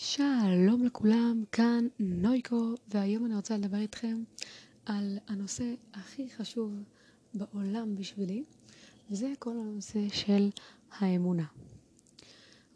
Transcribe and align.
שלום 0.00 0.84
לכולם, 0.84 1.44
כאן 1.52 1.86
נויקו, 1.98 2.74
והיום 2.88 3.26
אני 3.26 3.34
רוצה 3.34 3.56
לדבר 3.56 3.76
איתכם 3.78 4.22
על 4.86 5.18
הנושא 5.26 5.74
הכי 5.94 6.30
חשוב 6.30 6.72
בעולם 7.34 7.96
בשבילי, 7.96 8.44
וזה 9.10 9.32
כל 9.38 9.50
הנושא 9.50 10.08
של 10.08 10.50
האמונה. 10.90 11.44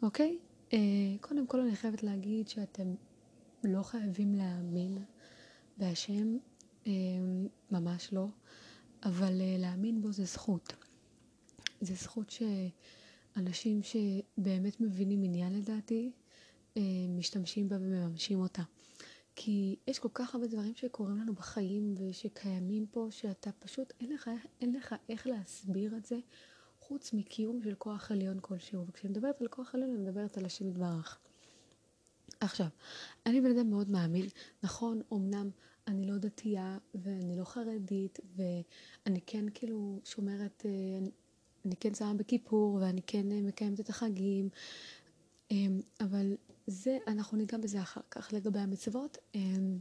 אוקיי? 0.01 0.37
אה, 0.73 0.77
קודם 1.21 1.47
כל 1.47 1.59
אני 1.59 1.75
חייבת 1.75 2.03
להגיד 2.03 2.47
שאתם 2.47 2.95
לא 3.63 3.83
חייבים 3.83 4.35
להאמין 4.35 4.97
בהשם, 5.77 6.37
אה, 6.87 6.91
ממש 7.71 8.13
לא, 8.13 8.27
אבל 9.03 9.41
אה, 9.41 9.55
להאמין 9.59 10.01
בו 10.01 10.11
זה 10.11 10.25
זכות. 10.25 10.73
זה 11.81 11.93
זכות 11.93 12.33
שאנשים 13.35 13.81
שבאמת 13.83 14.81
מבינים 14.81 15.23
עניין 15.23 15.53
לדעתי, 15.53 16.11
משתמשים 17.09 17.69
בה 17.69 17.75
ומממשים 17.75 18.39
אותה. 18.39 18.63
כי 19.35 19.75
יש 19.87 19.99
כל 19.99 20.09
כך 20.13 20.35
הרבה 20.35 20.47
דברים 20.47 20.75
שקורים 20.75 21.17
לנו 21.17 21.33
בחיים 21.33 21.95
ושקיימים 21.97 22.85
פה, 22.91 23.07
שאתה 23.11 23.51
פשוט, 23.51 23.93
אין 23.99 24.13
לך, 24.13 24.29
אין 24.61 24.73
לך 24.75 24.95
איך 25.09 25.27
להסביר 25.27 25.97
את 25.97 26.05
זה, 26.05 26.17
חוץ 26.79 27.13
מקיום 27.13 27.61
של 27.63 27.75
כוח 27.75 28.11
עליון 28.11 28.37
כלשהו. 28.41 28.85
וכשאני 28.87 29.11
מדברת 29.11 29.41
על 29.41 29.47
כוח 29.47 29.75
עליון, 29.75 29.89
אני 29.89 29.99
מדברת 29.99 30.37
על 30.37 30.45
השם 30.45 30.67
יתברך. 30.67 31.19
עכשיו, 32.39 32.67
אני 33.25 33.41
בן 33.41 33.57
אדם 33.57 33.69
מאוד 33.69 33.89
מאמין. 33.89 34.25
נכון, 34.63 35.01
אמנם 35.13 35.49
אני 35.87 36.05
לא 36.05 36.17
דתייה 36.17 36.77
ואני 36.95 37.37
לא 37.37 37.43
חרדית, 37.43 38.19
ואני 38.35 39.19
כן 39.25 39.45
כאילו 39.53 39.99
שומרת, 40.05 40.65
אה, 40.65 40.71
אני 41.65 41.75
כן 41.75 41.93
שמה 41.93 42.13
בכיפור, 42.13 42.73
ואני 42.73 43.01
כן 43.01 43.31
אה, 43.31 43.41
מקיימת 43.41 43.79
את 43.79 43.89
החגים, 43.89 44.49
אבל 46.01 46.35
זה, 46.67 46.97
אנחנו 47.07 47.37
ניגע 47.37 47.57
בזה 47.57 47.81
אחר 47.81 48.01
כך 48.11 48.33
לגבי 48.33 48.59
המצוות. 48.59 49.17
אמ, 49.35 49.77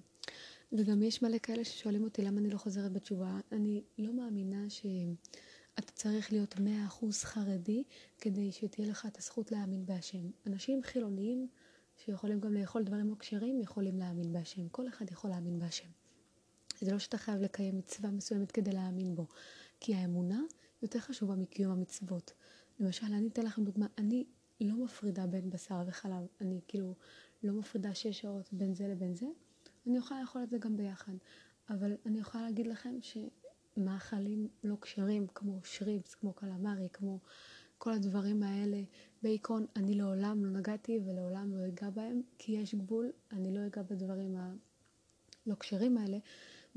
וגם 0.73 1.03
יש 1.03 1.23
מלא 1.23 1.39
כאלה 1.43 1.65
ששואלים 1.65 2.05
אותי 2.05 2.23
למה 2.23 2.41
אני 2.41 2.51
לא 2.51 2.59
חוזרת 2.59 2.93
בתשובה. 2.93 3.41
אני 3.53 3.83
לא 3.99 4.13
מאמינה 4.13 4.71
שאתה 4.71 5.93
צריך 5.93 6.33
להיות 6.33 6.61
מאה 6.61 6.87
אחוז 6.87 7.25
חרדי 7.25 7.85
כדי 8.19 8.53
שתהיה 8.53 8.89
לך 8.89 9.07
את 9.07 9.19
הזכות 9.19 9.53
להאמין 9.53 9.87
בהשם. 9.87 10.31
אנשים 10.47 10.83
חילוניים 10.83 11.49
שיכולים 11.97 12.41
גם 12.41 12.55
לאכול 12.55 12.83
דברים 12.83 13.11
לא 13.11 13.15
כשרים 13.19 13.61
יכולים 13.61 13.99
להאמין 13.99 14.33
בהשם. 14.33 14.69
כל 14.69 14.89
אחד 14.89 15.11
יכול 15.11 15.31
להאמין 15.31 15.59
בהשם. 15.59 15.89
זה 16.81 16.93
לא 16.93 16.99
שאתה 16.99 17.19
חייב 17.19 17.41
לקיים 17.41 17.79
מצווה 17.79 18.11
מסוימת 18.11 18.53
כדי 18.53 18.73
להאמין 18.73 19.15
בו. 19.15 19.27
כי 19.81 19.95
האמונה 19.95 20.41
יותר 20.83 20.99
חשובה 20.99 21.35
מקיום 21.35 21.73
המצוות. 21.73 22.33
למשל, 22.81 23.07
אני 23.07 23.29
אתן 23.29 23.43
לכם 23.43 23.65
דוגמה. 23.65 23.87
אני 23.99 24.25
לא 24.65 24.85
מפרידה 24.85 25.27
בין 25.27 25.51
בשר 25.51 25.83
וחלב. 25.87 26.27
אני 26.41 26.61
כאילו 26.69 26.95
לא 27.43 27.53
מפרידה 27.53 27.95
שש 27.95 28.21
שעות 28.21 28.49
בין 28.53 28.75
זה 28.75 28.89
לבין 28.89 29.15
זה. 29.15 29.27
אני 29.87 29.99
יכולה 29.99 30.21
לאכול 30.21 30.43
את 30.43 30.51
זה 30.51 30.59
גם 30.59 30.77
ביחד. 30.77 31.13
אבל 31.69 31.97
אני 32.07 32.21
יכולה 32.21 32.45
להגיד 32.45 32.67
לכם 32.67 32.95
שמאכלים 33.03 34.49
לא 34.65 34.77
כשרים, 34.81 35.27
כמו 35.35 35.59
שריפס, 35.65 36.15
כמו 36.15 36.33
קלמרי, 36.33 36.89
כמו 36.93 37.19
כל 37.79 37.93
הדברים 37.93 38.43
האלה, 38.43 38.83
בייקון, 39.23 39.67
אני 39.77 39.95
לעולם 39.95 40.45
לא 40.45 40.51
נגעתי 40.51 41.01
ולעולם 41.05 41.55
לא 41.55 41.67
אגע 41.67 41.91
בהם, 41.91 42.21
כי 42.39 42.53
יש 42.53 42.75
גבול, 42.75 43.13
אני 43.33 43.55
לא 43.55 43.67
אגע 43.67 43.83
בדברים 43.83 44.37
הלא 44.37 45.55
כשרים 45.61 45.99
האלה. 45.99 46.19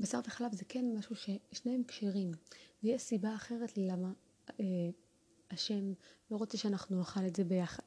בשר 0.00 0.20
וחלב 0.26 0.54
זה 0.54 0.64
כן 0.68 0.84
משהו 0.98 1.16
ששניהם 1.16 1.84
כשרים, 1.84 2.32
ויש 2.82 3.02
סיבה 3.02 3.34
אחרת 3.34 3.72
למה 3.76 4.12
אה, 4.60 4.64
השם 5.50 5.92
לא 6.30 6.36
רוצה 6.36 6.58
שאנחנו 6.58 6.98
נאכל 6.98 7.26
את 7.26 7.36
זה 7.36 7.44
ביחד. 7.44 7.82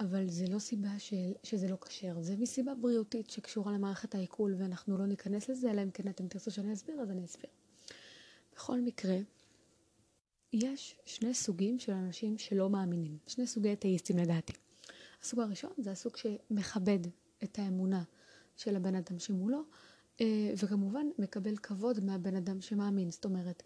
אבל 0.00 0.28
זה 0.28 0.46
לא 0.48 0.58
סיבה 0.58 0.98
של, 0.98 1.32
שזה 1.42 1.68
לא 1.68 1.76
כשר, 1.86 2.20
זה 2.20 2.36
מסיבה 2.36 2.74
בריאותית 2.74 3.30
שקשורה 3.30 3.72
למערכת 3.72 4.14
העיכול 4.14 4.54
ואנחנו 4.58 4.98
לא 4.98 5.06
ניכנס 5.06 5.48
לזה, 5.48 5.70
אלא 5.70 5.82
אם 5.82 5.90
כן 5.90 6.08
אתם 6.08 6.28
תרצו 6.28 6.50
שאני 6.50 6.72
אסביר, 6.72 7.00
אז 7.00 7.10
אני 7.10 7.24
אסביר. 7.24 7.50
בכל 8.54 8.80
מקרה, 8.80 9.16
יש 10.52 10.96
שני 11.04 11.34
סוגים 11.34 11.78
של 11.78 11.92
אנשים 11.92 12.38
שלא 12.38 12.70
מאמינים, 12.70 13.18
שני 13.26 13.46
סוגי 13.46 13.72
אתאיסטים 13.72 14.16
לדעתי. 14.18 14.52
הסוג 15.22 15.40
הראשון 15.40 15.70
זה 15.78 15.90
הסוג 15.90 16.16
שמכבד 16.16 16.98
את 17.44 17.58
האמונה 17.58 18.02
של 18.56 18.76
הבן 18.76 18.94
אדם 18.94 19.18
שמולו, 19.18 19.62
אה, 20.20 20.52
וכמובן 20.62 21.06
מקבל 21.18 21.56
כבוד 21.56 22.04
מהבן 22.04 22.36
אדם 22.36 22.60
שמאמין. 22.60 23.10
זאת 23.10 23.24
אומרת, 23.24 23.62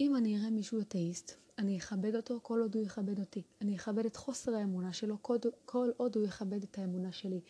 אם 0.00 0.16
אני 0.16 0.38
אראה 0.38 0.50
מישהו 0.50 0.80
אתאיסט 0.80 1.44
אני 1.58 1.78
אכבד 1.78 2.16
אותו 2.16 2.40
כל 2.42 2.60
עוד 2.60 2.74
הוא 2.74 2.84
יכבד 2.84 3.20
אותי. 3.20 3.42
אני 3.60 3.76
אכבד 3.76 4.06
את 4.06 4.16
חוסר 4.16 4.54
האמונה 4.54 4.92
שלו 4.92 5.18
כל, 5.64 5.90
עוד 5.96 6.16
הוא 6.16 6.24
יכבד 6.24 6.62
את 6.62 6.78
האמונה 6.78 7.12
שלי. 7.12 7.40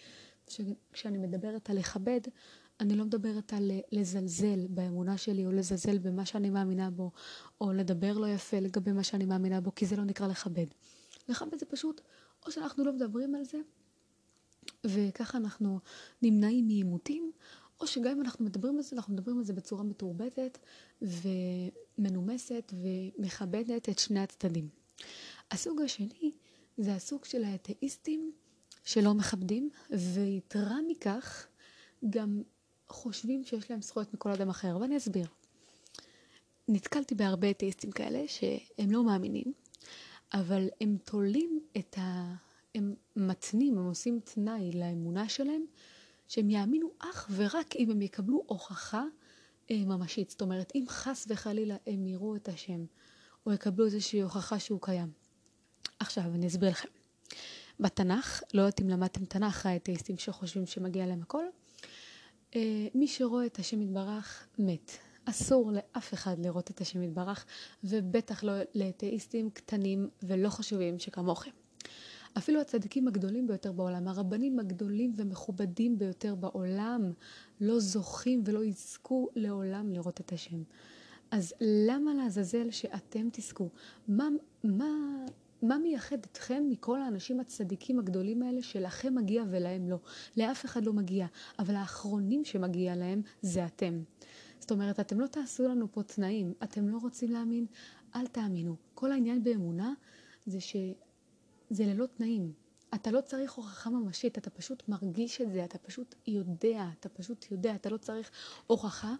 כשאני 0.92 1.18
מדברת 1.18 1.70
על 1.70 1.78
לכבד, 1.78 2.20
אני 2.80 2.96
לא 2.96 3.04
מדברת 3.04 3.52
על 3.52 3.70
לזלזל 3.92 4.66
באמונה 4.68 5.16
שלי, 5.16 5.46
או 5.46 5.52
לזלזל 5.52 5.98
במה 5.98 6.26
שאני 6.26 6.50
מאמינה 6.50 6.90
בו, 6.90 7.10
או 7.60 7.72
לדבר 7.72 8.18
לא 8.18 8.26
יפה 8.26 8.60
לגבי 8.60 8.92
מה 8.92 9.02
שאני 9.04 9.24
מאמינה 9.24 9.60
בו, 9.60 9.74
כי 9.74 9.86
זה 9.86 9.96
לא 9.96 10.04
נקרא 10.04 10.26
לכבד. 10.26 10.66
לכבד 11.28 11.58
זה 11.58 11.66
פשוט, 11.66 12.00
או 12.46 12.52
שאנחנו 12.52 12.84
לא 12.84 12.92
מדברים 12.92 13.34
על 13.34 13.44
זה, 13.44 13.58
וככה 14.84 15.38
אנחנו 15.38 15.80
נמנעים 16.22 16.66
מעימותים, 16.66 17.32
או 17.84 17.88
שגם 17.88 18.10
אם 18.10 18.20
אנחנו 18.20 18.44
מדברים 18.44 18.76
על 18.76 18.82
זה, 18.82 18.96
אנחנו 18.96 19.14
מדברים 19.14 19.38
על 19.38 19.44
זה 19.44 19.52
בצורה 19.52 19.82
מתורבתת 19.82 20.58
ומנומסת 21.02 22.72
ומכבדת 22.82 23.88
את 23.88 23.98
שני 23.98 24.20
הצדדים. 24.20 24.68
הסוג 25.50 25.80
השני 25.80 26.32
זה 26.78 26.94
הסוג 26.94 27.24
של 27.24 27.44
האתאיסטים 27.44 28.32
שלא 28.84 29.14
מכבדים, 29.14 29.70
ויתרה 29.90 30.76
מכך 30.88 31.46
גם 32.10 32.42
חושבים 32.88 33.44
שיש 33.44 33.70
להם 33.70 33.82
זכויות 33.82 34.14
מכל 34.14 34.30
אדם 34.30 34.48
אחר, 34.48 34.78
ואני 34.80 34.96
אסביר. 34.96 35.26
נתקלתי 36.68 37.14
בהרבה 37.14 37.50
אתאיסטים 37.50 37.90
כאלה 37.90 38.24
שהם 38.28 38.90
לא 38.90 39.04
מאמינים, 39.04 39.52
אבל 40.34 40.68
הם 40.80 40.96
תולים 41.04 41.60
את 41.78 41.98
ה... 41.98 42.34
הם 42.74 42.94
מתנים, 43.16 43.78
הם 43.78 43.84
עושים 43.84 44.20
תנאי 44.20 44.72
לאמונה 44.72 45.28
שלהם 45.28 45.64
שהם 46.28 46.50
יאמינו 46.50 46.90
אך 46.98 47.30
ורק 47.36 47.76
אם 47.76 47.90
הם 47.90 48.02
יקבלו 48.02 48.42
הוכחה 48.46 49.04
אה, 49.70 49.84
ממשית. 49.86 50.30
זאת 50.30 50.40
אומרת, 50.42 50.72
אם 50.74 50.84
חס 50.88 51.26
וחלילה 51.28 51.76
הם 51.86 52.06
יראו 52.06 52.36
את 52.36 52.48
השם, 52.48 52.84
או 53.46 53.52
יקבלו 53.52 53.86
איזושהי 53.86 54.20
הוכחה 54.20 54.58
שהוא 54.58 54.78
קיים. 54.82 55.10
עכשיו, 55.98 56.24
אני 56.24 56.46
אסביר 56.46 56.70
לכם. 56.70 56.88
בתנ"ך, 57.80 58.42
לא 58.54 58.62
יודעת 58.62 58.80
אם 58.80 58.88
למדתם 58.88 59.24
תנ"ך, 59.24 59.66
האתאיסטים 59.66 60.18
שחושבים 60.18 60.66
שמגיע 60.66 61.06
להם 61.06 61.22
הכל, 61.22 61.44
אה, 62.56 62.86
מי 62.94 63.08
שרואה 63.08 63.46
את 63.46 63.58
השם 63.58 63.82
יתברך 63.82 64.46
מת. 64.58 64.92
אסור 65.24 65.72
לאף 65.72 66.14
אחד 66.14 66.38
לראות 66.38 66.70
את 66.70 66.80
השם 66.80 67.02
יתברך, 67.02 67.46
ובטח 67.84 68.44
לא 68.44 68.52
לאתאיסטים 68.74 69.50
קטנים 69.50 70.08
ולא 70.22 70.48
חשובים 70.48 70.98
שכמוכם. 70.98 71.50
אפילו 72.38 72.60
הצדיקים 72.60 73.08
הגדולים 73.08 73.46
ביותר 73.46 73.72
בעולם, 73.72 74.08
הרבנים 74.08 74.58
הגדולים 74.58 75.12
ומכובדים 75.16 75.98
ביותר 75.98 76.34
בעולם, 76.34 77.12
לא 77.60 77.80
זוכים 77.80 78.42
ולא 78.44 78.64
יזכו 78.64 79.28
לעולם 79.34 79.92
לראות 79.92 80.20
את 80.20 80.32
השם. 80.32 80.62
אז 81.30 81.54
למה 81.60 82.14
לעזאזל 82.14 82.70
שאתם 82.70 83.28
תזכו? 83.32 83.68
מה, 84.08 84.28
מה, 84.64 85.24
מה 85.62 85.78
מייחד 85.78 86.18
אתכם 86.18 86.64
מכל 86.68 87.02
האנשים 87.02 87.40
הצדיקים 87.40 87.98
הגדולים 87.98 88.42
האלה 88.42 88.62
שלכם 88.62 89.14
מגיע 89.14 89.44
ולהם 89.50 89.88
לא? 89.88 89.98
לאף 90.36 90.64
אחד 90.64 90.84
לא 90.84 90.92
מגיע, 90.92 91.26
אבל 91.58 91.74
האחרונים 91.74 92.44
שמגיע 92.44 92.96
להם 92.96 93.22
זה 93.42 93.66
אתם. 93.66 94.02
זאת 94.60 94.70
אומרת, 94.70 95.00
אתם 95.00 95.20
לא 95.20 95.26
תעשו 95.26 95.68
לנו 95.68 95.92
פה 95.92 96.02
תנאים, 96.02 96.52
אתם 96.62 96.88
לא 96.88 96.98
רוצים 96.98 97.30
להאמין, 97.30 97.66
אל 98.16 98.26
תאמינו. 98.26 98.76
כל 98.94 99.12
העניין 99.12 99.42
באמונה 99.42 99.92
זה 100.46 100.60
ש... 100.60 100.76
זה 101.74 101.86
ללא 101.86 102.06
תנאים. 102.06 102.52
אתה 102.94 103.10
לא 103.10 103.20
צריך 103.20 103.52
הוכחה 103.52 103.90
ממשית, 103.90 104.38
אתה 104.38 104.50
פשוט 104.50 104.82
מרגיש 104.88 105.40
את 105.40 105.52
זה, 105.52 105.64
אתה 105.64 105.78
פשוט 105.78 106.14
יודע, 106.26 106.86
אתה 107.00 107.08
פשוט 107.08 107.46
יודע, 107.50 107.74
אתה 107.74 107.90
לא 107.90 107.96
צריך 107.96 108.30
הוכחה 108.66 109.14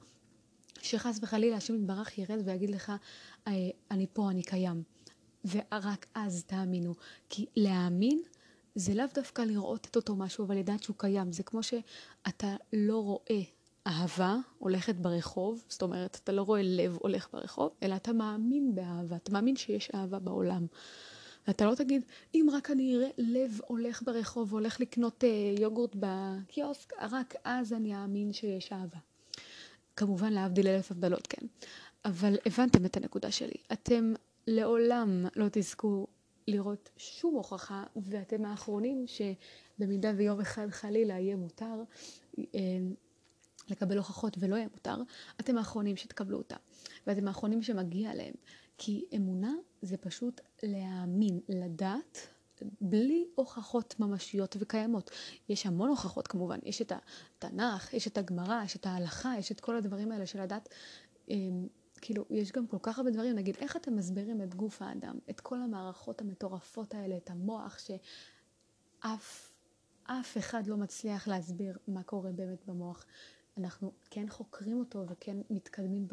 שחס 0.83 1.19
וחלילה 1.23 1.57
השם 1.57 1.75
יתברך 1.75 2.19
ירד 2.19 2.39
ויגיד 2.45 2.71
לך, 2.71 2.93
אה, 3.47 3.53
אני 3.91 4.07
פה, 4.13 4.31
אני 4.31 4.43
קיים. 4.43 4.83
ורק 5.45 6.07
אז 6.15 6.45
תאמינו. 6.45 6.95
כי 7.29 7.47
להאמין 7.57 8.23
זה 8.75 8.95
לאו 8.95 9.05
דווקא 9.15 9.43
לראות 9.43 9.87
את 9.91 9.97
אותו 9.97 10.17
משהו, 10.17 10.45
אבל 10.45 10.57
לדעת 10.57 10.83
שהוא 10.83 10.97
קיים. 10.99 11.33
זה 11.33 11.43
כמו 11.43 11.63
שאתה 11.63 12.57
לא 12.73 12.99
רואה 12.99 13.41
אהבה 13.87 14.37
הולכת 14.59 14.95
ברחוב, 14.95 15.65
זאת 15.69 15.83
אומרת, 15.83 16.19
אתה 16.25 16.33
לא 16.33 16.43
רואה 16.43 16.63
לב 16.63 16.97
הולך 17.01 17.29
ברחוב, 17.33 17.71
אלא 17.83 17.97
אתה 17.97 18.13
מאמין 18.13 18.75
באהבה, 18.75 19.17
אתה 19.17 19.33
מאמין 19.33 19.57
שיש 19.57 19.91
אהבה 19.95 20.19
בעולם. 20.19 20.67
ואתה 21.49 21.67
לא 21.67 21.75
תגיד, 21.75 22.03
אם 22.35 22.47
רק 22.53 22.71
אני 22.71 22.97
אראה 22.97 23.09
לב 23.19 23.59
הולך 23.67 24.03
ברחוב, 24.03 24.53
הולך 24.53 24.81
לקנות 24.81 25.25
אה, 25.25 25.55
יוגורט 25.59 25.97
בקיוסק, 25.99 26.93
רק 27.01 27.35
אז 27.45 27.73
אני 27.73 27.97
אאמין 27.97 28.33
שיש 28.33 28.73
אהבה. 28.73 28.99
כמובן 29.97 30.33
להבדיל 30.33 30.69
אלף 30.69 30.91
הבדלות, 30.91 31.27
כן. 31.27 31.47
אבל 32.05 32.37
הבנתם 32.47 32.85
את 32.85 32.97
הנקודה 32.97 33.31
שלי. 33.31 33.57
אתם 33.73 34.15
לעולם 34.47 35.27
לא 35.37 35.47
תזכו 35.53 36.07
לראות 36.49 36.91
שום 36.97 37.35
הוכחה, 37.35 37.85
ואתם 37.97 38.45
האחרונים 38.45 39.05
במידה 39.79 40.13
ויום 40.17 40.41
אחד 40.41 40.71
חלילה 40.71 41.15
יהיה 41.19 41.37
מותר 41.37 41.83
אה, 42.39 42.45
לקבל 43.69 43.97
הוכחות 43.99 44.37
ולא 44.41 44.57
יהיה 44.57 44.69
מותר, 44.73 44.97
אתם 45.41 45.59
האחרונים 45.59 45.97
שתקבלו 45.97 46.39
אותה, 46.39 46.57
ואתם 47.07 47.29
האחרונים 47.29 47.63
שמגיע 47.63 48.15
להם. 48.15 48.35
כי 48.79 49.05
אמונה 49.17 49.55
זה 49.83 49.97
פשוט 49.97 50.41
להאמין, 50.63 51.41
לדעת, 51.49 52.29
בלי 52.81 53.27
הוכחות 53.35 54.01
ממשיות 54.01 54.57
וקיימות. 54.61 55.11
יש 55.49 55.67
המון 55.67 55.89
הוכחות 55.89 56.29
כמובן, 56.29 56.59
יש 56.63 56.83
את 56.83 56.93
התנ"ך, 56.93 57.95
יש 57.95 58.09
את 58.09 58.19
הגמרא, 58.19 58.65
יש 58.65 58.77
את 58.77 58.87
ההלכה, 58.87 59.35
יש 59.39 59.53
את 59.53 59.61
כל 59.61 59.77
הדברים 59.77 60.13
האלה 60.13 60.27
של 60.27 60.41
הדת. 60.41 60.69
אמ, 61.29 61.67
כאילו, 62.01 62.25
יש 62.31 62.53
גם 62.53 62.67
כל 62.67 62.77
כך 62.83 62.99
הרבה 62.99 63.11
דברים, 63.11 63.37
נגיד, 63.37 63.57
איך 63.61 63.77
אתם 63.77 63.97
מסבירים 63.97 64.43
את 64.43 64.55
גוף 64.55 64.83
האדם, 64.83 65.19
את 65.31 65.41
כל 65.41 65.63
המערכות 65.63 66.21
המטורפות 66.21 66.95
האלה, 66.95 67.17
את 67.17 67.31
המוח, 67.31 67.79
שאף 67.79 69.55
אף 70.05 70.39
אחד 70.39 70.67
לא 70.67 70.77
מצליח 70.77 71.29
להסביר 71.29 71.79
מה 71.89 72.03
קורה 72.03 72.33
באמת 72.33 72.67
במוח. 72.67 73.07
אנחנו 73.57 73.93
כן 74.11 74.29
חוקרים 74.29 74.79
אותו 74.79 75.05
וכן 75.09 75.37
מתקדמים 75.51 76.09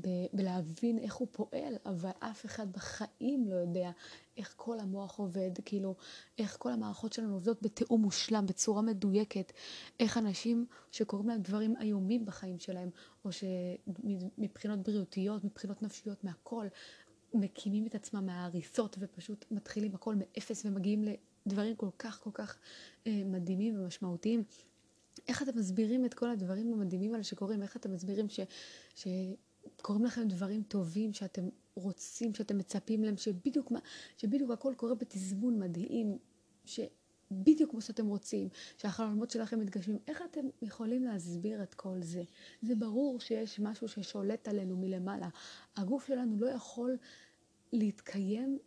ב, 0.00 0.08
בלהבין 0.32 0.98
איך 0.98 1.14
הוא 1.14 1.28
פועל, 1.30 1.76
אבל 1.86 2.10
אף 2.18 2.46
אחד 2.46 2.72
בחיים 2.72 3.48
לא 3.48 3.54
יודע 3.54 3.90
איך 4.36 4.54
כל 4.56 4.80
המוח 4.80 5.18
עובד, 5.18 5.50
כאילו, 5.64 5.94
איך 6.38 6.56
כל 6.58 6.72
המערכות 6.72 7.12
שלנו 7.12 7.34
עובדות 7.34 7.62
בתיאום 7.62 8.02
מושלם, 8.02 8.46
בצורה 8.46 8.82
מדויקת, 8.82 9.52
איך 10.00 10.18
אנשים 10.18 10.66
שקוראים 10.92 11.28
להם 11.28 11.40
דברים 11.40 11.74
איומים 11.80 12.24
בחיים 12.24 12.58
שלהם, 12.58 12.90
או 13.24 13.30
שמבחינות 13.32 14.78
בריאותיות, 14.78 15.44
מבחינות 15.44 15.82
נפשיות, 15.82 16.24
מהכל, 16.24 16.66
מקימים 17.34 17.86
את 17.86 17.94
עצמם 17.94 18.26
מההריסות 18.26 18.96
ופשוט 19.00 19.44
מתחילים 19.50 19.94
הכל 19.94 20.14
מאפס 20.14 20.66
ומגיעים 20.66 21.04
לדברים 21.46 21.76
כל 21.76 21.88
כך 21.98 22.20
כל 22.20 22.30
כך 22.34 22.58
אה, 23.06 23.22
מדהימים 23.24 23.80
ומשמעותיים. 23.80 24.44
איך 25.28 25.42
אתם 25.42 25.58
מסבירים 25.58 26.04
את 26.04 26.14
כל 26.14 26.30
הדברים 26.30 26.72
המדהימים 26.72 27.12
האלה 27.12 27.24
שקורים? 27.24 27.62
איך 27.62 27.76
אתם 27.76 27.92
מסבירים 27.92 28.28
ש... 28.28 28.40
ש... 28.94 29.08
קורים 29.82 30.04
לכם 30.04 30.28
דברים 30.28 30.62
טובים 30.62 31.12
שאתם 31.12 31.48
רוצים, 31.74 32.34
שאתם 32.34 32.58
מצפים 32.58 33.04
להם, 33.04 33.16
שבדיוק, 33.16 33.70
מה, 33.70 33.78
שבדיוק 34.16 34.50
הכל 34.50 34.74
קורה 34.76 34.94
בתזמון 34.94 35.58
מדהים, 35.58 36.18
שבדיוק 36.64 37.70
כמו 37.70 37.80
שאתם 37.80 38.06
רוצים, 38.06 38.48
שהחלומות 38.78 39.30
שלכם 39.30 39.60
מתגשמים. 39.60 39.98
איך 40.08 40.22
אתם 40.30 40.46
יכולים 40.62 41.04
להסביר 41.04 41.62
את 41.62 41.74
כל 41.74 42.02
זה? 42.02 42.22
זה 42.62 42.74
ברור 42.74 43.20
שיש 43.20 43.60
משהו 43.60 43.88
ששולט 43.88 44.48
עלינו 44.48 44.76
מלמעלה. 44.76 45.28
הגוף 45.76 46.06
שלנו 46.06 46.36
לא 46.38 46.46
יכול 46.46 46.96
להתקיים 47.72 48.58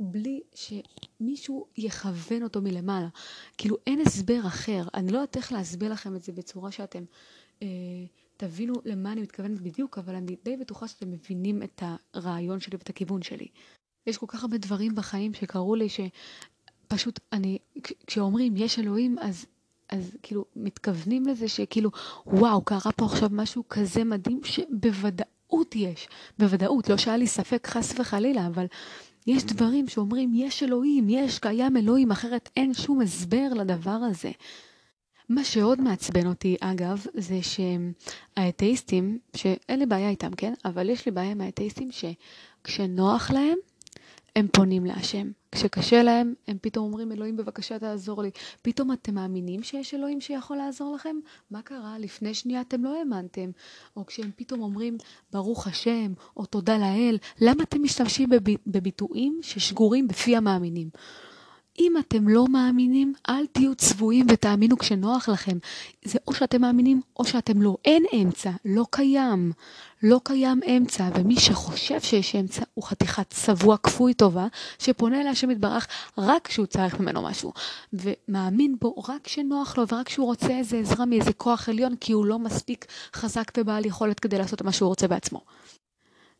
בלי 0.00 0.40
שמישהו 0.54 1.66
יכוון 1.76 2.42
אותו 2.42 2.62
מלמעלה. 2.62 3.08
כאילו 3.58 3.76
אין 3.86 4.00
הסבר 4.00 4.40
אחר. 4.46 4.82
אני 4.94 5.12
לא 5.12 5.18
יודעת 5.18 5.36
איך 5.36 5.52
להסביר 5.52 5.92
לכם 5.92 6.16
את 6.16 6.22
זה 6.22 6.32
בצורה 6.32 6.72
שאתם... 6.72 7.04
אה, 7.62 7.68
תבינו 8.44 8.74
למה 8.84 9.12
אני 9.12 9.22
מתכוונת 9.22 9.60
בדיוק, 9.60 9.98
אבל 9.98 10.14
אני 10.14 10.36
די 10.44 10.56
בטוחה 10.56 10.88
שאתם 10.88 11.10
מבינים 11.10 11.62
את 11.62 11.82
הרעיון 12.14 12.60
שלי 12.60 12.76
ואת 12.76 12.88
הכיוון 12.88 13.22
שלי. 13.22 13.46
יש 14.06 14.18
כל 14.18 14.26
כך 14.28 14.42
הרבה 14.42 14.58
דברים 14.58 14.94
בחיים 14.94 15.34
שקרו 15.34 15.74
לי 15.74 15.88
שפשוט 15.88 17.20
אני, 17.32 17.58
כשאומרים 18.06 18.56
יש 18.56 18.78
אלוהים, 18.78 19.18
אז, 19.18 19.46
אז 19.88 20.16
כאילו 20.22 20.44
מתכוונים 20.56 21.26
לזה 21.26 21.48
שכאילו, 21.48 21.90
וואו, 22.26 22.62
קרה 22.62 22.92
פה 22.96 23.04
עכשיו 23.04 23.28
משהו 23.32 23.64
כזה 23.68 24.04
מדהים 24.04 24.40
שבוודאות 24.44 25.76
יש. 25.76 26.08
בוודאות, 26.38 26.88
לא 26.88 26.96
שהיה 26.96 27.16
לי 27.16 27.26
ספק 27.26 27.66
חס 27.66 27.94
וחלילה, 27.98 28.46
אבל 28.46 28.66
יש 29.26 29.44
דברים 29.44 29.88
שאומרים 29.88 30.30
יש 30.34 30.62
אלוהים, 30.62 31.08
יש, 31.08 31.38
קיים 31.38 31.76
אלוהים, 31.76 32.10
אחרת 32.10 32.48
אין 32.56 32.74
שום 32.74 33.00
הסבר 33.00 33.48
לדבר 33.54 33.90
הזה. 34.10 34.30
מה 35.34 35.44
שעוד 35.44 35.80
מעצבן 35.80 36.26
אותי, 36.26 36.56
אגב, 36.60 37.06
זה 37.14 37.38
שהאתאיסטים, 38.36 39.18
שאין 39.36 39.78
לי 39.78 39.86
בעיה 39.86 40.08
איתם, 40.08 40.30
כן? 40.36 40.54
אבל 40.64 40.88
יש 40.88 41.06
לי 41.06 41.12
בעיה 41.12 41.30
עם 41.30 41.40
האתאיסטים 41.40 41.88
שכשנוח 41.92 43.30
להם, 43.30 43.58
הם 44.36 44.48
פונים 44.52 44.84
להשם. 44.84 45.30
כשקשה 45.52 46.02
להם, 46.02 46.34
הם 46.48 46.56
פתאום 46.60 46.84
אומרים, 46.84 47.12
אלוהים 47.12 47.36
בבקשה 47.36 47.78
תעזור 47.78 48.22
לי. 48.22 48.30
פתאום 48.62 48.92
אתם 48.92 49.14
מאמינים 49.14 49.62
שיש 49.62 49.94
אלוהים 49.94 50.20
שיכול 50.20 50.56
לעזור 50.56 50.94
לכם? 50.94 51.16
מה 51.50 51.62
קרה? 51.62 51.98
לפני 51.98 52.34
שנייה 52.34 52.60
אתם 52.60 52.84
לא 52.84 52.98
האמנתם. 52.98 53.50
או 53.96 54.06
כשהם 54.06 54.30
פתאום 54.36 54.62
אומרים, 54.62 54.96
ברוך 55.32 55.66
השם, 55.66 56.12
או 56.36 56.46
תודה 56.46 56.78
לאל, 56.78 57.18
למה 57.40 57.62
אתם 57.62 57.82
משתמשים 57.82 58.28
בב... 58.28 58.54
בביטויים 58.66 59.40
ששגורים 59.42 60.08
בפי 60.08 60.36
המאמינים? 60.36 60.88
אם 61.78 61.92
אתם 61.98 62.28
לא 62.28 62.46
מאמינים, 62.48 63.14
אל 63.28 63.46
תהיו 63.46 63.74
צבועים 63.74 64.26
ותאמינו 64.28 64.78
כשנוח 64.78 65.28
לכם. 65.28 65.58
זה 66.04 66.18
או 66.26 66.34
שאתם 66.34 66.60
מאמינים 66.60 67.00
או 67.16 67.24
שאתם 67.24 67.62
לא. 67.62 67.76
אין 67.84 68.04
אמצע, 68.14 68.50
לא 68.64 68.86
קיים. 68.90 69.52
לא 70.02 70.20
קיים 70.24 70.60
אמצע, 70.76 71.08
ומי 71.14 71.40
שחושב 71.40 72.00
שיש 72.00 72.36
אמצע 72.36 72.62
הוא 72.74 72.84
חתיכת 72.84 73.30
צבוע 73.30 73.76
כפוי 73.76 74.14
טובה, 74.14 74.46
שפונה 74.78 75.20
אל 75.20 75.26
השם 75.26 75.50
יתברך 75.50 75.88
רק 76.18 76.46
כשהוא 76.46 76.66
צריך 76.66 77.00
ממנו 77.00 77.22
משהו. 77.22 77.52
ומאמין 77.92 78.76
בו 78.80 78.94
רק 79.08 79.24
כשנוח 79.24 79.78
לו 79.78 79.88
ורק 79.88 80.06
כשהוא 80.06 80.26
רוצה 80.26 80.58
איזה 80.58 80.76
עזרה 80.78 81.06
מאיזה 81.06 81.32
כוח 81.32 81.68
עליון, 81.68 81.96
כי 81.96 82.12
הוא 82.12 82.26
לא 82.26 82.38
מספיק 82.38 82.86
חזק 83.14 83.52
ובעל 83.56 83.86
יכולת 83.86 84.20
כדי 84.20 84.38
לעשות 84.38 84.62
מה 84.62 84.72
שהוא 84.72 84.88
רוצה 84.88 85.08
בעצמו. 85.08 85.40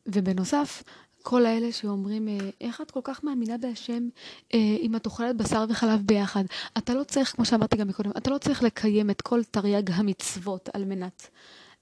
ובנוסף, 0.07 0.83
כל 1.23 1.47
האלה 1.47 1.73
שאומרים, 1.73 2.29
אה, 2.29 2.51
איך 2.61 2.81
את 2.81 2.91
כל 2.91 3.01
כך 3.05 3.25
מאמינה 3.25 3.59
בהשם 3.59 4.09
אה, 4.55 4.77
אם 4.81 4.97
את 4.97 5.07
אוכלת 5.07 5.37
בשר 5.37 5.65
וחלב 5.69 6.01
ביחד? 6.07 6.45
אתה 6.79 6.95
לא 6.95 7.05
צריך, 7.05 7.33
כמו 7.33 7.45
שאמרתי 7.45 7.77
גם 7.77 7.89
מקודם, 7.89 8.11
אתה 8.11 8.31
לא 8.31 8.39
צריך 8.39 8.63
לקיים 8.63 9.11
את 9.11 9.21
כל 9.21 9.45
תרי"ג 9.45 9.91
המצוות 9.91 10.69
על 10.73 10.85
מנת 10.85 11.29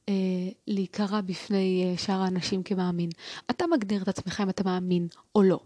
אה, 0.09 0.15
להיקרא 0.67 1.21
בפני 1.21 1.95
שאר 1.97 2.21
האנשים 2.21 2.63
כמאמין. 2.63 3.11
אתה 3.51 3.65
מגדיר 3.67 4.03
את 4.03 4.09
עצמך 4.09 4.41
אם 4.41 4.51
אתה 4.51 4.65
מאמין 4.65 5.09
או 5.35 5.43
לא. 5.43 5.61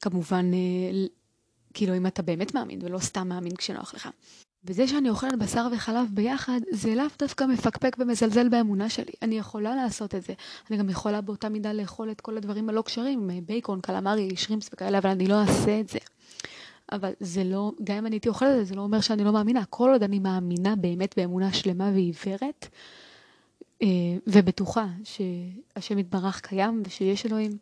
כמובן, 0.00 0.50
כאילו 1.74 1.96
אם 1.96 2.06
אתה 2.06 2.22
באמת 2.22 2.54
מאמין 2.54 2.78
ולא 2.82 2.98
סתם 2.98 3.28
מאמין 3.28 3.56
כשנוח 3.56 3.94
לך. 3.94 4.08
וזה 4.66 4.88
שאני 4.88 5.10
אוכלת 5.10 5.38
בשר 5.38 5.66
וחלב 5.72 6.06
ביחד, 6.10 6.60
זה 6.70 6.94
לאו 6.94 7.04
דווקא 7.18 7.44
מפקפק 7.44 7.96
ומזלזל 7.98 8.48
באמונה 8.48 8.88
שלי. 8.88 9.12
אני 9.22 9.38
יכולה 9.38 9.74
לעשות 9.76 10.14
את 10.14 10.22
זה. 10.22 10.32
אני 10.70 10.78
גם 10.78 10.90
יכולה 10.90 11.20
באותה 11.20 11.48
מידה 11.48 11.72
לאכול 11.72 12.10
את 12.10 12.20
כל 12.20 12.36
הדברים 12.36 12.68
הלא 12.68 12.82
כשרים, 12.82 13.30
בייקון, 13.46 13.80
קלמרי, 13.80 14.36
שרימפס 14.36 14.70
וכאלה, 14.72 14.98
אבל 14.98 15.10
אני 15.10 15.26
לא 15.26 15.40
אעשה 15.40 15.80
את 15.80 15.88
זה. 15.88 15.98
אבל 16.92 17.12
זה 17.20 17.44
לא, 17.44 17.72
גם 17.84 17.96
אם 17.96 18.06
אני 18.06 18.14
הייתי 18.14 18.28
אוכלת 18.28 18.50
את 18.50 18.56
זה, 18.56 18.64
זה 18.64 18.74
לא 18.74 18.82
אומר 18.82 19.00
שאני 19.00 19.24
לא 19.24 19.32
מאמינה. 19.32 19.64
כל 19.70 19.90
עוד 19.90 20.02
אני 20.02 20.18
מאמינה 20.18 20.76
באמת 20.76 21.14
באמונה 21.16 21.52
שלמה 21.52 21.90
ועיוורת, 21.94 22.68
אה, 23.82 23.88
ובטוחה 24.26 24.86
שהשם 25.04 25.98
יתברך 25.98 26.40
קיים 26.40 26.82
ושיש 26.86 27.26
אלוהים, 27.26 27.56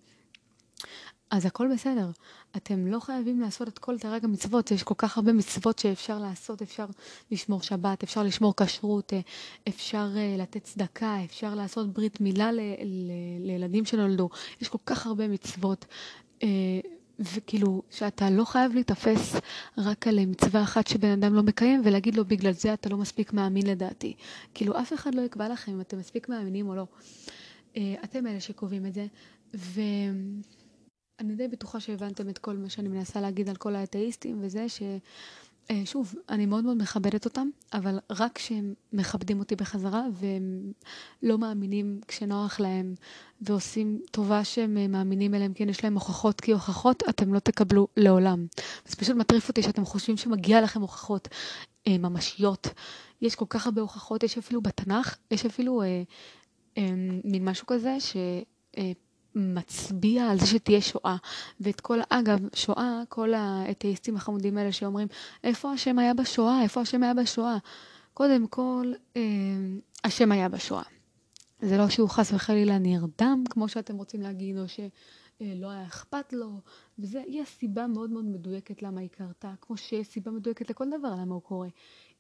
אז 1.33 1.47
הכל 1.47 1.69
בסדר. 1.73 2.11
אתם 2.57 2.87
לא 2.87 3.01
חייבים 3.01 3.41
לעשות 3.41 3.69
את 3.69 3.79
כל 3.79 3.99
תרג 3.99 4.25
המצוות, 4.25 4.71
יש 4.71 4.83
כל 4.83 4.95
כך 4.99 5.17
הרבה 5.17 5.33
מצוות 5.33 5.79
שאפשר 5.79 6.19
לעשות, 6.19 6.63
אפשר 6.63 6.87
לשמור 7.31 7.63
שבת, 7.63 8.03
אפשר 8.03 8.23
לשמור 8.23 8.55
כשרות, 8.57 9.13
אה, 9.13 9.21
אפשר 9.69 10.09
אה, 10.17 10.37
לתת 10.39 10.65
צדקה, 10.65 11.25
אפשר 11.25 11.55
לעשות 11.55 11.93
ברית 11.93 12.21
מילה 12.21 12.53
ל- 12.53 12.61
ל- 12.85 13.47
לילדים 13.47 13.85
שנולדו, 13.85 14.29
יש 14.61 14.69
כל 14.69 14.79
כך 14.87 15.07
הרבה 15.07 15.29
מצוות. 15.29 15.85
אה, 16.43 16.49
וכאילו, 17.19 17.83
שאתה 17.91 18.31
לא 18.31 18.45
חייב 18.45 18.75
להיתפס 18.75 19.37
רק 19.79 20.09
על 20.09 20.27
מצווה 20.27 20.63
אחת 20.63 20.87
שבן 20.87 21.11
אדם 21.11 21.35
לא 21.35 21.43
מקיים 21.43 21.83
ולהגיד 21.85 22.15
לו, 22.17 22.25
בגלל 22.25 22.53
זה 22.53 22.75
אתה 22.75 22.89
לא 22.89 22.97
מספיק 22.97 23.33
מאמין 23.33 23.67
לדעתי. 23.67 24.15
כאילו, 24.55 24.81
אף 24.81 24.93
אחד 24.93 25.15
לא 25.15 25.23
יקבע 25.23 25.49
לכם 25.49 25.73
אם 25.73 25.81
אתם 25.81 25.99
מספיק 25.99 26.29
מאמינים 26.29 26.69
או 26.69 26.75
לא. 26.75 26.87
אתם 28.05 28.27
אלה 28.27 28.41
שקובעים 28.41 28.87
את 28.87 28.95
זה, 28.95 29.07
ו... 29.55 29.81
אני 31.21 31.35
די 31.35 31.49
בטוחה 31.49 31.81
שהבנתם 31.81 32.29
את 32.29 32.39
כל 32.39 32.57
מה 32.57 32.69
שאני 32.69 32.89
מנסה 32.89 33.21
להגיד 33.21 33.49
על 33.49 33.57
כל 33.57 33.75
האתאיסטים, 33.75 34.39
וזה 34.43 34.69
ש... 34.69 34.83
אה, 35.71 35.83
שוב, 35.85 36.15
אני 36.29 36.47
מאוד 36.47 36.65
מאוד 36.65 36.77
מכבדת 36.77 37.25
אותם, 37.25 37.49
אבל 37.73 37.99
רק 38.11 38.33
כשהם 38.35 38.75
מכבדים 38.93 39.39
אותי 39.39 39.57
בחזרה 39.57 40.05
והם 40.13 40.73
לא 41.23 41.39
מאמינים 41.39 42.01
כשנוח 42.09 42.61
להם 42.61 42.95
ועושים 43.41 44.01
טובה 44.11 44.45
שהם 44.45 44.79
אה, 44.79 44.89
מאמינים 44.89 45.35
אליהם, 45.35 45.53
כן 45.55 45.69
יש 45.69 45.85
להם 45.85 45.95
הוכחות 45.95 46.41
כי 46.41 46.53
הוכחות 46.53 47.03
אתם 47.09 47.35
לא 47.35 47.39
תקבלו 47.39 47.89
לעולם. 47.97 48.47
זה 48.87 48.97
פשוט 48.97 49.17
מטריף 49.17 49.49
אותי 49.49 49.63
שאתם 49.63 49.85
חושבים 49.85 50.17
שמגיע 50.17 50.61
לכם 50.61 50.81
הוכחות 50.81 51.29
אה, 51.87 51.99
ממשיות. 51.99 52.69
יש 53.21 53.35
כל 53.35 53.47
כך 53.49 53.67
הרבה 53.67 53.81
הוכחות, 53.81 54.23
יש 54.23 54.39
אפילו 54.39 54.61
בתנ"ך, 54.61 55.17
יש 55.31 55.47
אפילו 55.47 55.83
אה, 55.83 56.03
אה, 56.79 56.91
מין 57.25 57.49
משהו 57.49 57.67
כזה 57.67 57.97
ש... 58.01 58.17
אה, 58.79 58.93
מצביע 59.35 60.31
על 60.31 60.39
זה 60.39 60.47
שתהיה 60.47 60.81
שואה. 60.81 61.17
ואת 61.61 61.81
כל, 61.81 61.99
אגב, 62.09 62.39
שואה, 62.55 63.03
כל 63.09 63.35
האתאיסטים 63.35 64.17
החמודים 64.17 64.59
האלה 64.59 64.73
שאומרים, 64.73 65.09
איפה 65.45 65.73
השם 65.73 65.99
היה 65.99 66.15
בשואה? 66.15 66.63
איפה 66.63 66.81
השם 66.81 67.03
היה 67.03 67.15
בשואה? 67.15 67.59
קודם 68.15 68.47
כל, 68.47 68.93
אה, 69.17 69.23
השם 70.05 70.33
היה 70.33 70.49
בשואה. 70.49 70.83
זה 71.63 71.77
לא 71.79 71.89
שהוא 71.89 72.09
חס 72.09 72.33
וחלילה 72.33 72.79
נרדם, 72.79 73.45
כמו 73.51 73.69
שאתם 73.69 73.97
רוצים 73.97 74.21
להגיד, 74.23 74.59
או 74.59 74.69
שהוא 74.69 74.89
אה, 75.43 75.53
לא 75.57 75.71
היה 75.71 75.87
אכפת 75.87 76.33
לו, 76.33 76.61
וזה, 76.99 77.23
יש 77.29 77.49
סיבה 77.49 77.87
מאוד 77.87 78.11
מאוד 78.11 78.25
מדויקת 78.25 78.83
למה 78.83 79.01
היא 79.01 79.09
קרתה, 79.09 79.53
כמו 79.61 79.77
שיש 79.77 80.07
סיבה 80.07 80.31
מדויקת 80.31 80.71
לכל 80.71 80.85
דבר 80.99 81.11
למה 81.11 81.35
הוא 81.35 81.43
קורה. 81.43 81.69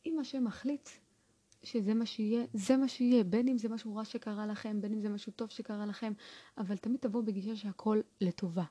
אם 0.07 0.19
השם 0.19 0.45
מחליט 0.45 0.89
שזה 1.63 1.95
מה 1.95 2.07
שיהיה, 2.07 2.45
זה 2.55 2.77
מה 2.77 2.89
שיהיה, 2.89 3.25
בין 3.25 3.49
אם 3.49 3.59
זה 3.59 3.69
משהו 3.69 3.97
רע 3.97 4.05
שקרה 4.05 4.47
לכם, 4.47 4.81
בין 4.81 4.93
אם 4.93 5.01
זה 5.01 5.09
משהו 5.09 5.33
טוב 5.33 5.51
שקרה 5.51 5.87
לכם, 5.87 6.13
אבל 6.59 6.77
תמיד 6.77 7.01
תבואו 7.01 7.23
בגישה 7.23 7.57
שהכל 7.57 8.01
לטובה. 8.21 8.65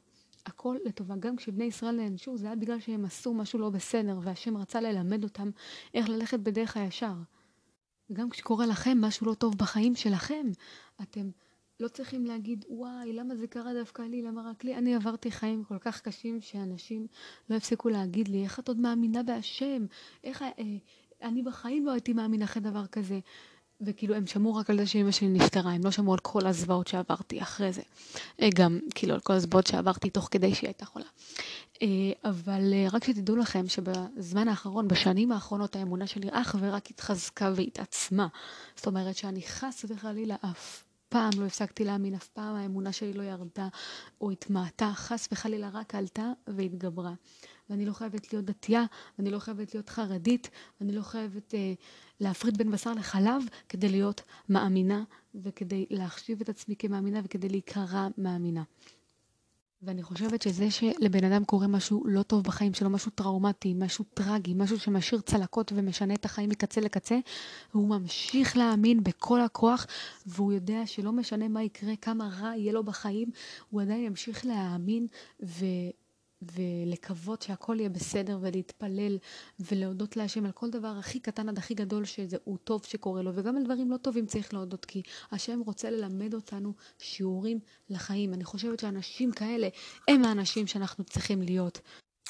הכל 0.46 0.78
לטובה. 0.86 1.16
גם 1.16 1.36
כשבני 1.36 1.64
ישראל 1.64 1.96
נענשו, 1.96 2.38
זה 2.38 2.46
היה 2.46 2.56
בגלל 2.56 2.80
שהם 2.80 3.06
עשו 3.06 3.34
משהו 3.34 3.60
לא 3.60 3.70
בסדר, 3.70 4.20
והשם 4.22 4.58
רצה 4.58 4.82
ללמד 4.82 5.24
אותם 5.24 5.50
איך 5.94 6.10
ללכת 6.10 6.40
בדרך 6.40 6.78
הישר. 6.78 7.14
וגם 8.10 8.30
כשקורה 8.30 8.66
לכם 8.66 8.98
משהו 9.02 9.28
לא 9.28 9.34
טוב 9.34 9.58
בחיים 9.58 9.96
שלכם, 9.96 10.46
אתם 11.02 11.30
לא 11.80 11.88
צריכים 11.88 12.26
להגיד, 12.26 12.66
וואי, 12.70 13.14
למה 13.14 13.36
זה 13.36 13.48
קרה 13.48 13.74
דווקא 13.74 14.02
לי, 14.02 14.22
למה 14.22 14.50
רק 14.50 14.64
לי? 14.64 14.76
אני 14.76 14.96
עברתי 14.96 15.32
חיים 15.32 15.64
כל 15.64 15.78
כך 15.78 16.02
קשים 16.02 16.42
שאנשים 16.42 17.08
לא 17.50 17.56
הפסיקו 17.56 17.90
להגיד 17.90 18.28
לי, 18.28 18.44
איך 18.44 18.60
את 18.60 18.68
עוד 18.68 18.80
מאמינה 18.80 19.24
בהשם? 19.24 19.86
איך... 20.24 20.42
אה, 20.42 20.78
אני 21.22 21.42
בחיים 21.42 21.86
לא 21.86 21.92
הייתי 21.92 22.14
מאמינה 22.14 22.46
אחרי 22.46 22.62
דבר 22.62 22.86
כזה. 22.88 23.20
וכאילו 23.82 24.16
הם 24.16 24.28
שמעו 24.28 24.56
רק 24.56 24.70
על 24.70 24.78
זה 24.78 24.86
שאמא 24.86 25.12
שלי 25.12 25.30
נפטרה, 25.30 25.72
הם 25.72 25.82
לא 25.84 25.92
שמעו 25.92 26.14
על 26.14 26.20
כל 26.20 26.48
הזוועות 26.48 26.88
שעברתי 26.88 27.42
אחרי 27.42 27.74
זה. 27.74 27.82
אה, 28.42 28.50
גם 28.56 28.80
כאילו 28.96 29.14
על 29.14 29.20
כל 29.20 29.34
הזוועות 29.34 29.68
שעברתי 29.68 30.10
תוך 30.10 30.28
כדי 30.32 30.56
שהיא 30.56 30.68
הייתה 30.68 30.86
חולה. 30.86 31.06
אה, 31.82 31.88
אבל 32.24 32.74
אה, 32.74 32.88
רק 32.92 33.04
שתדעו 33.04 33.36
לכם 33.36 33.68
שבזמן 33.68 34.48
האחרון, 34.48 34.88
בשנים 34.88 35.32
האחרונות, 35.32 35.76
האמונה 35.76 36.08
שלי 36.08 36.28
אך 36.32 36.56
ורק 36.60 36.90
התחזקה 36.90 37.52
והתעצמה. 37.56 38.28
זאת 38.76 38.88
אומרת 38.88 39.16
שאני 39.16 39.42
חס 39.42 39.86
וחלילה 39.88 40.36
אף 40.42 40.84
פעם 41.10 41.32
לא 41.38 41.46
הפסקתי 41.46 41.84
להאמין, 41.84 42.14
אף 42.16 42.28
פעם 42.28 42.56
האמונה 42.56 42.92
שלי 42.92 43.14
לא 43.14 43.24
ירדה 43.24 43.68
או 44.22 44.32
התמעטה, 44.32 44.92
חס 44.96 45.28
וחלילה 45.32 45.70
רק 45.74 45.96
עלתה 45.96 46.32
והתגברה. 46.48 47.14
ואני 47.70 47.86
לא 47.86 47.94
חייבת 47.94 48.34
להיות 48.34 48.46
דתייה, 48.46 48.86
ואני 49.18 49.30
לא 49.30 49.40
חייבת 49.40 49.74
להיות 49.74 49.90
חרדית, 49.90 50.50
ואני 50.80 50.92
לא 50.92 51.02
חייבת 51.02 51.54
אה, 51.54 51.74
להפריד 52.20 52.58
בין 52.58 52.72
בשר 52.72 52.94
לחלב 52.94 53.44
כדי 53.70 53.90
להיות 53.90 54.22
מאמינה 54.50 55.04
וכדי 55.36 55.86
להחשיב 55.90 56.42
את 56.42 56.50
עצמי 56.50 56.76
כמאמינה 56.76 57.22
וכדי 57.24 57.50
להיקרא 57.50 58.08
מאמינה. 58.18 58.64
ואני 59.84 60.04
חושבת 60.04 60.42
שזה 60.42 60.72
שלבן 60.72 61.24
אדם 61.24 61.46
קורה 61.46 61.68
משהו 61.68 62.04
לא 62.08 62.24
טוב 62.24 62.44
בחיים 62.44 62.74
שלו, 62.74 62.90
משהו 62.90 63.12
טראומטי, 63.12 63.74
משהו 63.74 64.06
טרגי, 64.14 64.54
משהו 64.54 64.80
שמשאיר 64.80 65.22
צלקות 65.22 65.72
ומשנה 65.76 66.14
את 66.14 66.26
החיים 66.26 66.50
מקצה 66.50 66.82
לקצה, 66.82 67.20
והוא 67.74 67.88
ממשיך 67.90 68.58
להאמין 68.58 69.04
בכל 69.04 69.42
הכוח, 69.42 69.88
והוא 70.26 70.54
יודע 70.54 70.82
שלא 70.86 71.12
משנה 71.12 71.48
מה 71.48 71.64
יקרה, 71.64 71.96
כמה 71.96 72.30
רע 72.42 72.56
יהיה 72.56 72.74
לו 72.74 72.84
בחיים, 72.84 73.30
הוא 73.70 73.82
עדיין 73.82 74.04
ימשיך 74.06 74.46
להאמין 74.46 75.08
ו... 75.44 75.66
ולקוות 76.42 77.42
שהכל 77.42 77.76
יהיה 77.80 77.90
בסדר 77.90 78.38
ולהתפלל 78.42 79.18
ולהודות 79.60 80.18
להשם 80.18 80.46
על 80.46 80.52
כל 80.52 80.70
דבר 80.70 80.96
הכי 81.00 81.20
קטן 81.20 81.50
עד 81.50 81.58
הכי 81.58 81.74
גדול 81.74 82.06
שהוא 82.06 82.58
טוב 82.64 82.84
שקורה 82.84 83.22
לו 83.22 83.32
וגם 83.36 83.58
על 83.58 83.64
דברים 83.64 83.92
לא 83.92 83.98
טובים 83.98 84.26
צריך 84.26 84.54
להודות 84.54 84.86
כי 84.86 85.02
השם 85.32 85.60
רוצה 85.66 85.90
ללמד 85.90 86.34
אותנו 86.34 86.74
שיעורים 87.00 87.60
לחיים. 87.90 88.34
אני 88.34 88.44
חושבת 88.44 88.80
שאנשים 88.80 89.32
כאלה 89.32 89.68
הם 90.08 90.26
האנשים 90.26 90.68
שאנחנו 90.68 91.04
צריכים 91.04 91.42
להיות. 91.42 91.82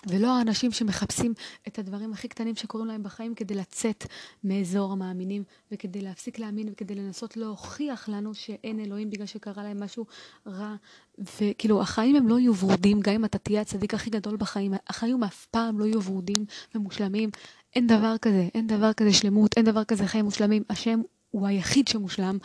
ולא 0.07 0.37
האנשים 0.37 0.71
שמחפשים 0.71 1.33
את 1.67 1.79
הדברים 1.79 2.13
הכי 2.13 2.27
קטנים 2.27 2.55
שקורים 2.55 2.87
להם 2.87 3.03
בחיים 3.03 3.35
כדי 3.35 3.53
לצאת 3.53 4.05
מאזור 4.43 4.91
המאמינים 4.91 5.43
וכדי 5.71 6.01
להפסיק 6.01 6.39
להאמין 6.39 6.69
וכדי 6.71 6.95
לנסות 6.95 7.37
להוכיח 7.37 8.09
לנו 8.09 8.33
שאין 8.33 8.79
אלוהים 8.79 9.09
בגלל 9.09 9.25
שקרה 9.25 9.63
להם 9.63 9.83
משהו 9.83 10.05
רע. 10.47 10.75
וכאילו 11.17 11.81
החיים 11.81 12.15
הם 12.15 12.27
לא 12.27 12.39
יהיו 12.39 12.55
ורודים 12.55 12.99
גם 12.99 13.13
אם 13.13 13.25
אתה 13.25 13.37
תהיה 13.37 13.61
הצדיק 13.61 13.93
הכי 13.93 14.09
גדול 14.09 14.37
בחיים. 14.37 14.73
החיים 14.87 15.23
אף 15.23 15.45
פעם 15.45 15.79
לא 15.79 15.85
יהיו 15.85 16.03
ורודים 16.03 16.45
ומושלמים. 16.75 17.29
אין 17.75 17.87
דבר 17.87 18.15
כזה, 18.21 18.47
אין 18.53 18.67
דבר 18.67 18.93
כזה 18.93 19.13
שלמות, 19.13 19.57
אין 19.57 19.65
דבר 19.65 19.83
כזה 19.83 20.07
חיים 20.07 20.25
מושלמים. 20.25 20.63
השם 20.69 21.01
הוא 21.31 21.47
היחיד 21.47 21.87
שמושלם, 21.87 22.37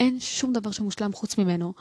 אין 0.00 0.20
שום 0.20 0.52
דבר 0.52 0.70
שמושלם 0.70 1.12
חוץ 1.12 1.38
ממנו. 1.38 1.72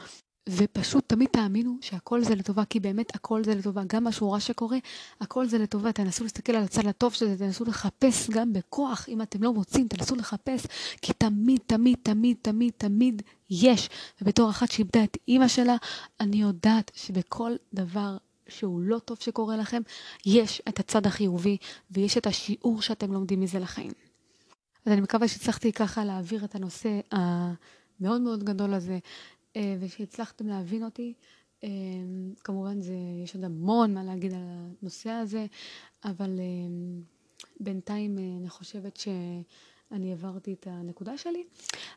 ופשוט 0.49 1.03
תמיד 1.07 1.29
תאמינו 1.31 1.77
שהכל 1.81 2.23
זה 2.23 2.35
לטובה, 2.35 2.65
כי 2.65 2.79
באמת 2.79 3.15
הכל 3.15 3.43
זה 3.43 3.55
לטובה. 3.55 3.83
גם 3.87 4.03
משהו 4.03 4.31
רע 4.31 4.39
שקורה, 4.39 4.77
הכל 5.21 5.47
זה 5.47 5.57
לטובה. 5.57 5.91
תנסו 5.91 6.23
להסתכל 6.23 6.55
על 6.55 6.63
הצד 6.63 6.87
הטוב 6.87 7.13
של 7.13 7.27
זה, 7.27 7.37
תנסו 7.37 7.65
לחפש 7.65 8.29
גם 8.29 8.53
בכוח. 8.53 9.09
אם 9.09 9.21
אתם 9.21 9.43
לא 9.43 9.53
מוצאים, 9.53 9.87
תנסו 9.87 10.15
לחפש, 10.15 10.65
כי 11.01 11.13
תמיד, 11.13 11.59
תמיד, 11.67 11.97
תמיד, 12.03 12.37
תמיד, 12.41 12.73
תמיד 12.77 13.21
יש. 13.49 13.89
ובתור 14.21 14.49
אחת 14.49 14.71
שאיבדה 14.71 15.03
את 15.03 15.17
אימא 15.27 15.47
שלה, 15.47 15.75
אני 16.19 16.37
יודעת 16.37 16.91
שבכל 16.95 17.51
דבר 17.73 18.17
שהוא 18.47 18.81
לא 18.81 18.99
טוב 18.99 19.17
שקורה 19.19 19.57
לכם, 19.57 19.81
יש 20.25 20.61
את 20.69 20.79
הצד 20.79 21.05
החיובי, 21.07 21.57
ויש 21.91 22.17
את 22.17 22.27
השיעור 22.27 22.81
שאתם 22.81 23.13
לומדים 23.13 23.39
מזה 23.39 23.59
לחיים. 23.59 23.91
אז 24.85 24.91
אני 24.91 25.01
מקווה 25.01 25.27
שהצלחתי 25.27 25.71
ככה 25.71 26.05
להעביר 26.05 26.45
את 26.45 26.55
הנושא 26.55 26.99
המאוד 27.11 28.21
מאוד 28.21 28.43
גדול 28.43 28.73
הזה 28.73 28.99
ושהצלחתם 29.79 30.47
להבין 30.47 30.83
אותי. 30.83 31.13
אה, 31.63 31.69
כמובן 32.43 32.81
זה, 32.81 32.95
יש 33.23 33.35
עוד 33.35 33.43
המון 33.43 33.93
מה 33.93 34.03
להגיד 34.03 34.33
על 34.33 34.39
הנושא 34.43 35.09
הזה, 35.09 35.45
אבל 36.03 36.39
אה, 36.39 36.45
בינתיים 37.59 38.17
אני 38.17 38.49
חושבת 38.49 38.97
שאני 38.97 40.09
העברתי 40.09 40.53
את 40.53 40.67
הנקודה 40.69 41.17
שלי. 41.17 41.43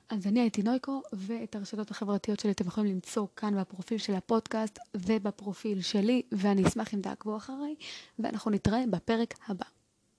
אז 0.09 0.27
אני 0.27 0.41
הייתי 0.41 0.63
נויקו, 0.63 1.03
ואת 1.13 1.57
הרשתות 1.57 1.91
החברתיות 1.91 2.41
שלי 2.41 2.51
אתם 2.51 2.67
יכולים 2.67 2.95
למצוא 2.95 3.27
כאן 3.37 3.61
בפרופיל 3.61 3.99
של 3.99 4.15
הפודקאסט 4.15 4.79
ובפרופיל 4.95 5.81
שלי, 5.81 6.23
ואני 6.33 6.69
אשמח 6.69 6.95
אם 6.95 7.01
תעקבו 7.01 7.37
אחריי, 7.37 7.75
ואנחנו 8.19 8.51
נתראה 8.51 8.85
בפרק 8.91 9.35
הבא. 9.49 9.80